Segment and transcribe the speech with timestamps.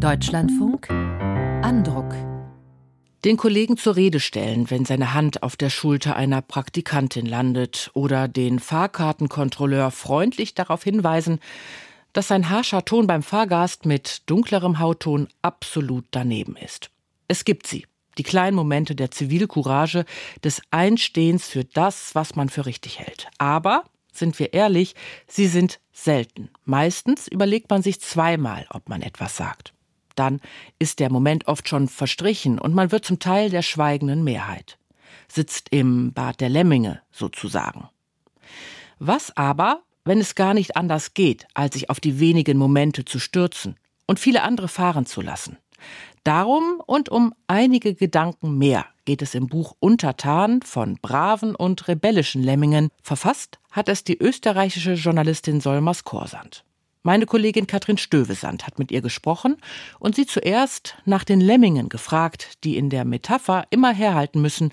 [0.00, 2.14] Deutschlandfunk Andruck.
[3.26, 8.26] Den Kollegen zur Rede stellen, wenn seine Hand auf der Schulter einer Praktikantin landet oder
[8.26, 11.38] den Fahrkartenkontrolleur freundlich darauf hinweisen,
[12.14, 16.90] dass sein harscher Ton beim Fahrgast mit dunklerem Hautton absolut daneben ist.
[17.28, 17.86] Es gibt sie,
[18.16, 20.06] die kleinen Momente der Zivilcourage,
[20.42, 23.26] des Einstehens für das, was man für richtig hält.
[23.36, 24.94] Aber, sind wir ehrlich,
[25.26, 26.48] sie sind selten.
[26.64, 29.74] Meistens überlegt man sich zweimal, ob man etwas sagt.
[30.20, 30.40] Dann
[30.78, 34.76] ist der Moment oft schon verstrichen und man wird zum Teil der schweigenden Mehrheit.
[35.28, 37.88] Sitzt im Bad der Lemminge sozusagen.
[38.98, 43.18] Was aber, wenn es gar nicht anders geht, als sich auf die wenigen Momente zu
[43.18, 45.56] stürzen und viele andere fahren zu lassen?
[46.22, 52.42] Darum und um einige Gedanken mehr geht es im Buch Untertan von braven und rebellischen
[52.42, 52.90] Lemmingen.
[53.02, 56.66] Verfasst hat es die österreichische Journalistin Solmers Korsand.
[57.02, 59.56] Meine Kollegin Katrin Stövesand hat mit ihr gesprochen
[60.00, 64.70] und sie zuerst nach den Lemmingen gefragt, die in der Metapher immer herhalten müssen,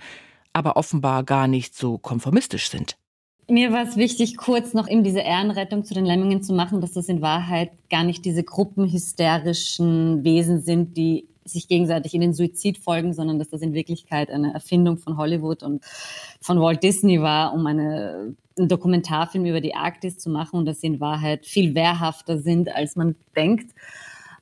[0.52, 2.98] aber offenbar gar nicht so konformistisch sind.
[3.50, 6.92] Mir war es wichtig, kurz noch eben diese Ehrenrettung zu den Lemmingen zu machen, dass
[6.92, 12.78] das in Wahrheit gar nicht diese gruppenhysterischen Wesen sind, die sich gegenseitig in den Suizid
[12.78, 15.84] folgen, sondern dass das in Wirklichkeit eine Erfindung von Hollywood und
[16.42, 20.82] von Walt Disney war, um eine, einen Dokumentarfilm über die Arktis zu machen und dass
[20.82, 23.72] sie in Wahrheit viel wehrhafter sind, als man denkt.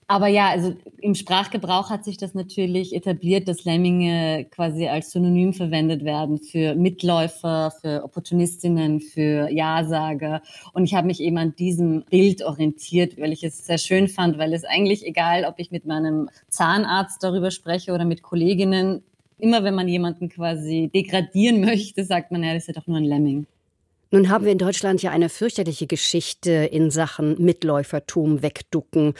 [0.08, 5.54] Aber ja, also im Sprachgebrauch hat sich das natürlich etabliert, dass Lemminge quasi als Synonym
[5.54, 10.44] verwendet werden für Mitläufer, für Opportunistinnen, für Ja-Sager.
[10.74, 14.38] Und ich habe mich eben an diesem Bild orientiert, weil ich es sehr schön fand,
[14.38, 19.02] weil es eigentlich egal, ob ich mit meinem Zahnarzt darüber spreche oder mit Kolleginnen,
[19.40, 22.98] immer wenn man jemanden quasi degradieren möchte, sagt man, ja, das ist ja doch nur
[22.98, 23.48] ein Lemming.
[24.16, 29.14] Nun haben wir in Deutschland ja eine fürchterliche Geschichte in Sachen Mitläufertum, Wegducken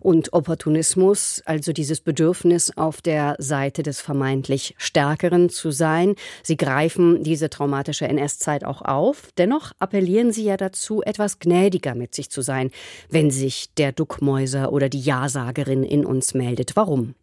[0.00, 6.16] und Opportunismus, also dieses Bedürfnis auf der Seite des vermeintlich Stärkeren zu sein.
[6.42, 9.28] Sie greifen diese traumatische NS-Zeit auch auf.
[9.38, 12.72] Dennoch appellieren Sie ja dazu, etwas gnädiger mit sich zu sein,
[13.08, 16.74] wenn sich der Duckmäuser oder die Ja-Sagerin in uns meldet.
[16.74, 17.14] Warum?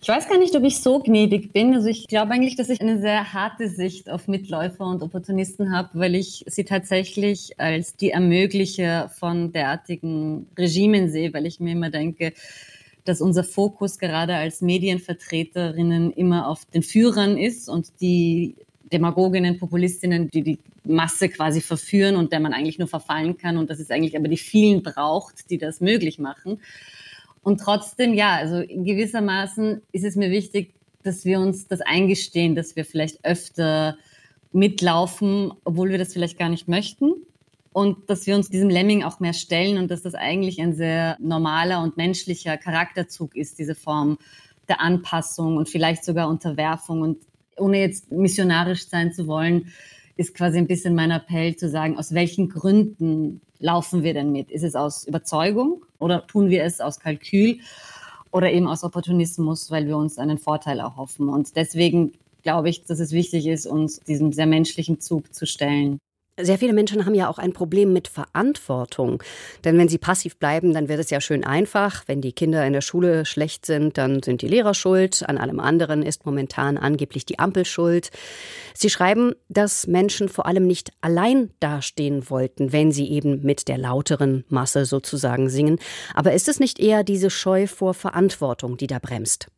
[0.00, 1.74] Ich weiß gar nicht, ob ich so gnädig bin.
[1.74, 5.90] Also ich glaube eigentlich, dass ich eine sehr harte Sicht auf Mitläufer und Opportunisten habe,
[5.94, 11.90] weil ich sie tatsächlich als die Ermöglicher von derartigen Regimen sehe, weil ich mir immer
[11.90, 12.32] denke,
[13.04, 18.54] dass unser Fokus gerade als Medienvertreterinnen immer auf den Führern ist und die
[18.92, 23.70] Demagoginnen, Populistinnen, die die Masse quasi verführen und der man eigentlich nur verfallen kann und
[23.70, 26.60] dass es eigentlich aber die vielen braucht, die das möglich machen.
[27.42, 32.54] Und trotzdem, ja, also in gewissermaßen ist es mir wichtig, dass wir uns das eingestehen,
[32.54, 33.96] dass wir vielleicht öfter
[34.52, 37.14] mitlaufen, obwohl wir das vielleicht gar nicht möchten.
[37.72, 41.16] Und dass wir uns diesem Lemming auch mehr stellen und dass das eigentlich ein sehr
[41.20, 44.18] normaler und menschlicher Charakterzug ist, diese Form
[44.68, 47.02] der Anpassung und vielleicht sogar Unterwerfung.
[47.02, 47.18] Und
[47.56, 49.72] ohne jetzt missionarisch sein zu wollen,
[50.16, 54.50] ist quasi ein bisschen mein Appell zu sagen, aus welchen Gründen laufen wir denn mit?
[54.50, 57.60] Ist es aus Überzeugung oder tun wir es aus Kalkül
[58.30, 61.28] oder eben aus Opportunismus, weil wir uns einen Vorteil erhoffen?
[61.28, 65.98] Und deswegen glaube ich, dass es wichtig ist, uns diesem sehr menschlichen Zug zu stellen.
[66.40, 69.24] Sehr viele Menschen haben ja auch ein Problem mit Verantwortung.
[69.64, 72.04] Denn wenn sie passiv bleiben, dann wird es ja schön einfach.
[72.06, 75.28] Wenn die Kinder in der Schule schlecht sind, dann sind die Lehrer schuld.
[75.28, 78.10] An allem anderen ist momentan angeblich die Ampel schuld.
[78.72, 83.78] Sie schreiben, dass Menschen vor allem nicht allein dastehen wollten, wenn sie eben mit der
[83.78, 85.80] lauteren Masse sozusagen singen.
[86.14, 89.48] Aber ist es nicht eher diese Scheu vor Verantwortung, die da bremst?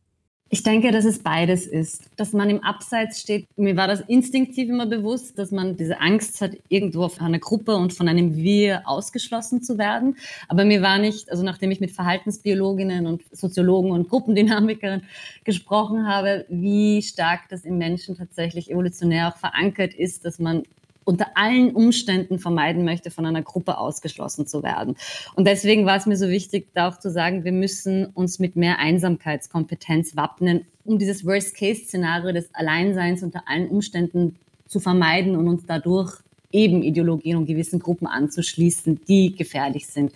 [0.53, 2.09] Ich denke, dass es beides ist.
[2.17, 6.41] Dass man im Abseits steht, mir war das instinktiv immer bewusst, dass man diese Angst
[6.41, 10.17] hat, irgendwo von einer Gruppe und von einem Wir ausgeschlossen zu werden.
[10.49, 15.03] Aber mir war nicht, also nachdem ich mit Verhaltensbiologinnen und Soziologen und Gruppendynamikern
[15.45, 20.63] gesprochen habe, wie stark das im Menschen tatsächlich evolutionär auch verankert ist, dass man
[21.03, 24.95] unter allen Umständen vermeiden möchte, von einer Gruppe ausgeschlossen zu werden.
[25.35, 28.55] Und deswegen war es mir so wichtig, da auch zu sagen, wir müssen uns mit
[28.55, 34.35] mehr Einsamkeitskompetenz wappnen, um dieses Worst-Case-Szenario des Alleinseins unter allen Umständen
[34.67, 36.19] zu vermeiden und uns dadurch
[36.51, 40.13] eben Ideologien und gewissen Gruppen anzuschließen, die gefährlich sind.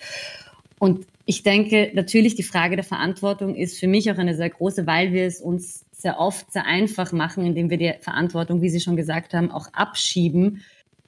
[0.79, 4.85] Und ich denke, natürlich die Frage der Verantwortung ist für mich auch eine sehr große,
[4.85, 8.79] weil wir es uns sehr oft sehr einfach machen, indem wir die Verantwortung, wie Sie
[8.79, 10.61] schon gesagt haben, auch abschieben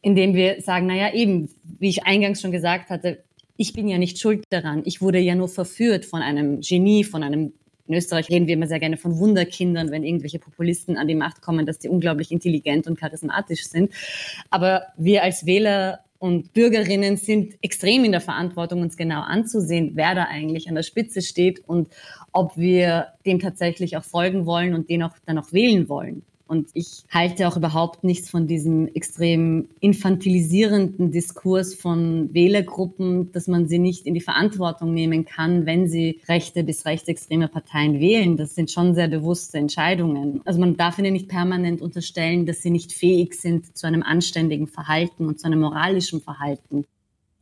[0.08, 1.50] indem wir sagen, naja, eben,
[1.80, 3.26] wie ich eingangs schon gesagt hatte,
[3.58, 4.84] ich bin ja nicht schuld daran.
[4.86, 7.52] Ich wurde ja nur verführt von einem Genie, von einem
[7.88, 11.42] in Österreich reden wir immer sehr gerne von Wunderkindern, wenn irgendwelche Populisten an die Macht
[11.42, 13.94] kommen, dass die unglaublich intelligent und charismatisch sind.
[14.50, 20.16] Aber wir als Wähler Und Bürgerinnen sind extrem in der Verantwortung, uns genau anzusehen, wer
[20.16, 21.90] da eigentlich an der Spitze steht und
[22.32, 26.24] ob wir dem tatsächlich auch folgen wollen und den auch dann auch wählen wollen.
[26.48, 33.68] Und ich halte auch überhaupt nichts von diesem extrem infantilisierenden Diskurs von Wählergruppen, dass man
[33.68, 38.38] sie nicht in die Verantwortung nehmen kann, wenn sie rechte bis rechtsextreme Parteien wählen.
[38.38, 40.42] Das sind schon sehr bewusste Entscheidungen.
[40.46, 44.68] Also man darf ihnen nicht permanent unterstellen, dass sie nicht fähig sind zu einem anständigen
[44.68, 46.86] Verhalten und zu einem moralischen Verhalten.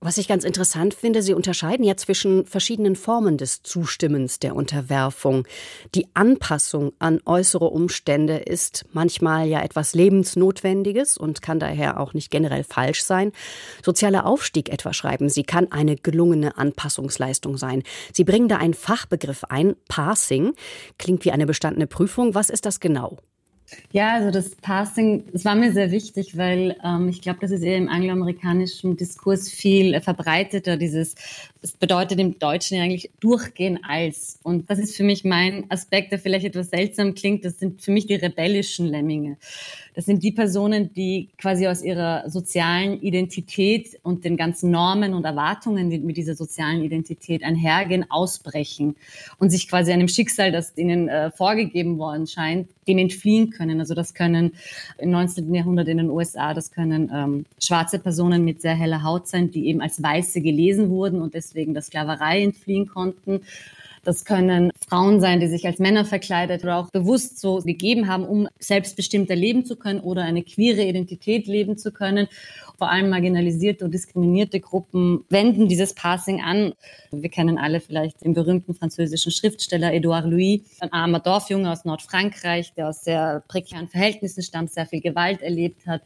[0.05, 5.47] Was ich ganz interessant finde, Sie unterscheiden ja zwischen verschiedenen Formen des Zustimmens der Unterwerfung.
[5.95, 12.29] Die Anpassung an äußere Umstände ist manchmal ja etwas Lebensnotwendiges und kann daher auch nicht
[12.29, 13.31] generell falsch sein.
[13.83, 17.81] Sozialer Aufstieg etwa schreiben Sie, kann eine gelungene Anpassungsleistung sein.
[18.13, 20.53] Sie bringen da einen Fachbegriff ein, Passing,
[20.99, 22.35] klingt wie eine bestandene Prüfung.
[22.35, 23.17] Was ist das genau?
[23.91, 27.63] Ja, also das Passing, das war mir sehr wichtig, weil ähm, ich glaube, das ist
[27.63, 31.15] eher im angloamerikanischen Diskurs viel verbreiteter, dieses
[31.65, 34.39] das bedeutet im Deutschen ja eigentlich durchgehen als.
[34.43, 37.43] Und das ist für mich mein Aspekt, der vielleicht etwas seltsam klingt.
[37.43, 39.37] Das sind für mich die rebellischen Lemminge.
[39.95, 45.25] Das sind die Personen, die quasi aus ihrer sozialen Identität und den ganzen Normen und
[45.25, 48.95] Erwartungen, die mit dieser sozialen Identität einhergehen, ausbrechen
[49.39, 53.79] und sich quasi einem Schicksal, das ihnen äh, vorgegeben worden scheint, dem entfliehen können.
[53.79, 54.53] Also das können
[54.97, 55.53] im 19.
[55.53, 59.67] Jahrhundert in den USA, das können ähm, schwarze Personen mit sehr heller Haut sein, die
[59.67, 63.41] eben als Weiße gelesen wurden und deswegen wegen der Sklaverei entfliehen konnten.
[64.05, 68.23] Das können Frauen sein, die sich als Männer verkleidet oder auch bewusst so gegeben haben,
[68.23, 72.27] um selbstbestimmter leben zu können oder eine queere Identität leben zu können.
[72.77, 76.73] Vor allem marginalisierte und diskriminierte Gruppen wenden dieses Passing an.
[77.11, 82.73] Wir kennen alle vielleicht den berühmten französischen Schriftsteller Edouard Louis, ein armer Dorfjunge aus Nordfrankreich,
[82.75, 86.01] der aus sehr prekären Verhältnissen stammt, sehr viel Gewalt erlebt hat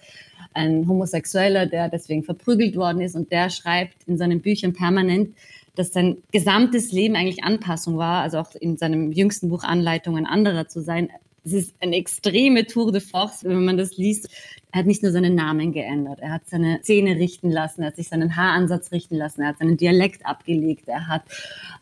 [0.53, 5.35] ein Homosexueller, der deswegen verprügelt worden ist und der schreibt in seinen Büchern permanent,
[5.75, 10.67] dass sein gesamtes Leben eigentlich Anpassung war, also auch in seinem jüngsten Buch Anleitungen anderer
[10.67, 11.09] zu sein.
[11.43, 14.29] Es ist eine extreme Tour de force, wenn man das liest.
[14.71, 17.95] Er hat nicht nur seinen Namen geändert, er hat seine Zähne richten lassen, er hat
[17.95, 21.23] sich seinen Haaransatz richten lassen, er hat seinen Dialekt abgelegt, er hat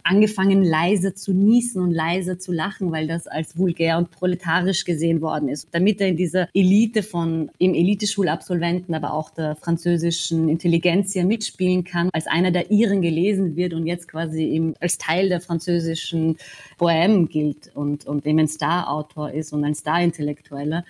[0.04, 5.20] angefangen leiser zu niesen und leiser zu lachen, weil das als vulgär und proletarisch gesehen
[5.20, 11.12] worden ist, damit er in dieser Elite von im Eliteschulabsolventen, aber auch der französischen Intelligenz
[11.12, 15.28] hier mitspielen kann, als einer der Iren gelesen wird und jetzt quasi eben als Teil
[15.28, 16.38] der französischen
[16.78, 20.86] Poem gilt und, und eben ein Star-Autor ist und ein Star-Intellektueller.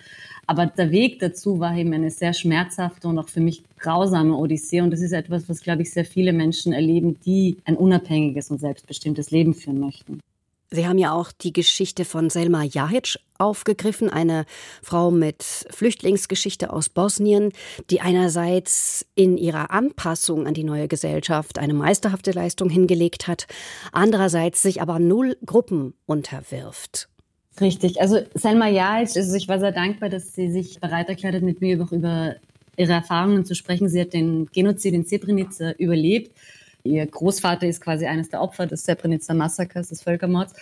[0.46, 4.80] Aber der Weg dazu war eben eine sehr schmerzhafte und auch für mich grausame Odyssee.
[4.80, 8.60] Und das ist etwas, was, glaube ich, sehr viele Menschen erleben, die ein unabhängiges und
[8.60, 10.20] selbstbestimmtes Leben führen möchten.
[10.70, 14.44] Sie haben ja auch die Geschichte von Selma Jahic aufgegriffen, eine
[14.82, 17.52] Frau mit Flüchtlingsgeschichte aus Bosnien,
[17.88, 23.46] die einerseits in ihrer Anpassung an die neue Gesellschaft eine meisterhafte Leistung hingelegt hat,
[23.92, 27.08] andererseits sich aber null Gruppen unterwirft.
[27.60, 28.00] Richtig.
[28.00, 31.60] Also Selma Jajic, also ich war sehr dankbar, dass sie sich bereit erklärt hat, mit
[31.60, 32.36] mir über
[32.76, 33.88] ihre Erfahrungen zu sprechen.
[33.88, 36.30] Sie hat den Genozid in Srebrenica überlebt.
[36.84, 40.52] Ihr Großvater ist quasi eines der Opfer des Srebrenica Massakers, des Völkermords.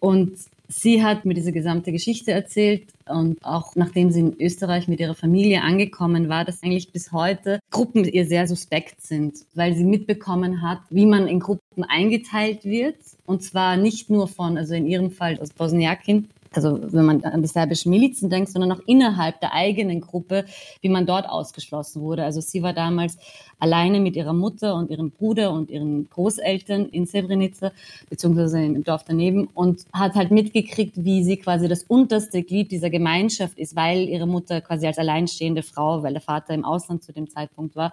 [0.00, 0.38] Und
[0.68, 5.14] sie hat mir diese gesamte Geschichte erzählt und auch nachdem sie in Österreich mit ihrer
[5.14, 10.62] Familie angekommen war, dass eigentlich bis heute Gruppen ihr sehr suspekt sind, weil sie mitbekommen
[10.62, 12.96] hat, wie man in Gruppen eingeteilt wird.
[13.26, 17.42] Und zwar nicht nur von, also in ihrem Fall aus Bosniakin, also wenn man an
[17.42, 20.44] die serbischen Milizen denkt, sondern auch innerhalb der eigenen Gruppe,
[20.80, 22.24] wie man dort ausgeschlossen wurde.
[22.24, 23.18] Also sie war damals
[23.58, 27.72] alleine mit ihrer Mutter und ihrem Bruder und ihren Großeltern in Srebrenica,
[28.10, 32.90] beziehungsweise im Dorf daneben und hat halt mitgekriegt, wie sie quasi das unterste Glied dieser
[32.90, 37.12] Gemeinschaft ist, weil ihre Mutter quasi als alleinstehende Frau, weil der Vater im Ausland zu
[37.12, 37.92] dem Zeitpunkt war,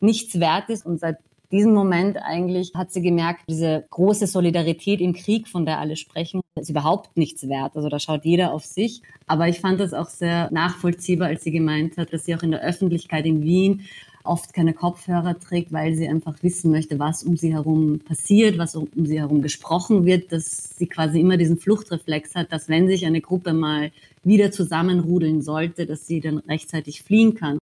[0.00, 1.18] nichts wert ist und seit
[1.54, 6.40] diesem Moment eigentlich hat sie gemerkt, diese große Solidarität im Krieg, von der alle sprechen,
[6.60, 7.76] ist überhaupt nichts wert.
[7.76, 9.02] Also da schaut jeder auf sich.
[9.26, 12.50] Aber ich fand das auch sehr nachvollziehbar, als sie gemeint hat, dass sie auch in
[12.50, 13.84] der Öffentlichkeit in Wien
[14.24, 18.74] oft keine Kopfhörer trägt, weil sie einfach wissen möchte, was um sie herum passiert, was
[18.74, 23.06] um sie herum gesprochen wird, dass sie quasi immer diesen Fluchtreflex hat, dass wenn sich
[23.06, 23.92] eine Gruppe mal
[24.24, 27.58] wieder zusammenrudeln sollte, dass sie dann rechtzeitig fliehen kann.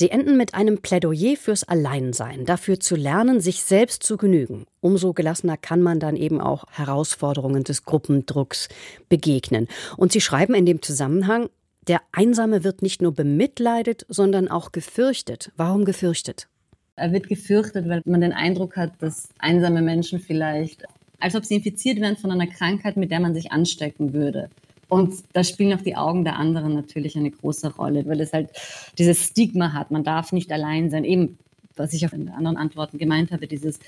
[0.00, 4.64] Sie enden mit einem Plädoyer fürs Alleinsein, dafür zu lernen, sich selbst zu genügen.
[4.80, 8.70] Umso gelassener kann man dann eben auch Herausforderungen des Gruppendrucks
[9.10, 9.68] begegnen.
[9.98, 11.50] Und Sie schreiben in dem Zusammenhang,
[11.86, 15.52] der Einsame wird nicht nur bemitleidet, sondern auch gefürchtet.
[15.58, 16.48] Warum gefürchtet?
[16.96, 20.84] Er wird gefürchtet, weil man den Eindruck hat, dass einsame Menschen vielleicht,
[21.18, 24.48] als ob sie infiziert wären von einer Krankheit, mit der man sich anstecken würde.
[24.90, 28.50] Und da spielen auch die Augen der anderen natürlich eine große Rolle, weil es halt
[28.98, 29.90] dieses Stigma hat.
[29.90, 31.04] Man darf nicht allein sein.
[31.04, 31.38] Eben
[31.76, 33.80] was ich auch in anderen Antworten gemeint habe, dieses,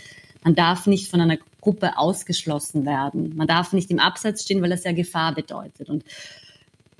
[0.42, 3.37] man darf nicht von einer Gruppe ausgeschlossen werden.
[3.37, 5.90] Man darf nicht im Abseits stehen, weil das ja Gefahr bedeutet.
[5.90, 6.04] Und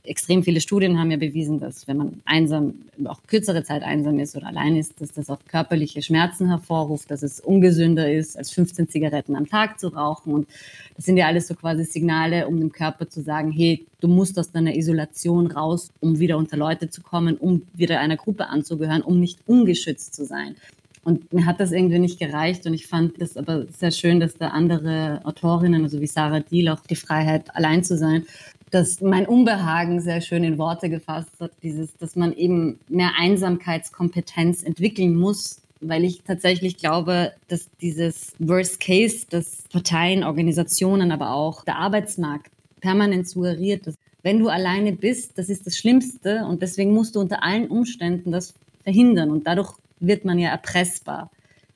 [0.05, 4.37] extrem viele Studien haben ja bewiesen, dass wenn man einsam, auch kürzere Zeit einsam ist
[4.37, 8.89] oder allein ist, dass das auch körperliche Schmerzen hervorruft, dass es ungesünder ist, als 15
[8.89, 10.35] Zigaretten am Tag zu rauchen.
[10.35, 10.49] Und
[10.97, 14.39] das sind ja alles so quasi Signale, um dem Körper zu sagen, hey, du musst
[14.39, 19.03] aus deiner Isolation raus, um wieder unter Leute zu kommen, um wieder einer Gruppe anzugehören,
[19.03, 20.57] um nicht ungeschützt zu sein.
[21.05, 24.35] Und mir hat das irgendwie nicht gereicht und ich fand das aber sehr schön, dass
[24.35, 28.25] da andere Autorinnen, also wie Sarah Deal, auch die Freiheit, allein zu sein,
[28.73, 34.63] dass mein Unbehagen sehr schön in Worte gefasst hat, dieses, dass man eben mehr Einsamkeitskompetenz
[34.63, 41.65] entwickeln muss, weil ich tatsächlich glaube, dass dieses Worst Case, das Parteien, Organisationen, aber auch
[41.65, 42.51] der Arbeitsmarkt
[42.81, 47.21] permanent suggeriert, dass wenn du alleine bist, das ist das Schlimmste und deswegen musst du
[47.21, 51.31] unter allen Umständen das verhindern und dadurch wird man ja erpressbar.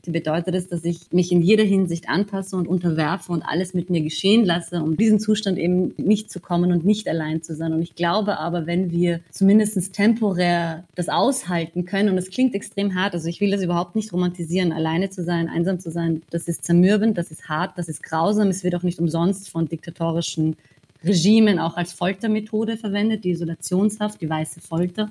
[0.07, 3.91] Die bedeutet es, dass ich mich in jeder Hinsicht anpasse und unterwerfe und alles mit
[3.91, 7.73] mir geschehen lasse, um diesen Zustand eben nicht zu kommen und nicht allein zu sein.
[7.73, 12.95] Und ich glaube aber, wenn wir zumindest temporär das aushalten können, und es klingt extrem
[12.95, 16.47] hart, also ich will das überhaupt nicht romantisieren, alleine zu sein, einsam zu sein, das
[16.47, 20.57] ist zermürbend, das ist hart, das ist grausam, es wird auch nicht umsonst von diktatorischen
[21.05, 25.11] Regimen auch als Foltermethode verwendet, die Isolationshaft, die weiße Folter.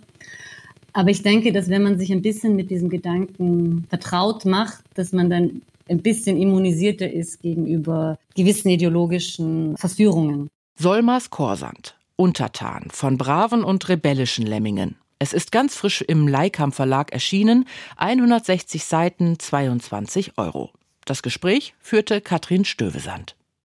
[0.95, 5.11] Aber ich denke, dass wenn man sich ein bisschen mit diesem Gedanken vertraut macht, dass
[5.11, 10.47] man dann ein bisschen immunisierter ist gegenüber gewissen ideologischen Verführungen.
[10.79, 14.95] Solmas Korsand, Untertan von braven und rebellischen Lemmingen.
[15.19, 17.65] Es ist ganz frisch im Leikam Verlag erschienen,
[17.97, 20.71] 160 Seiten, 22 Euro.
[21.03, 23.35] Das Gespräch führte Katrin Stövesand.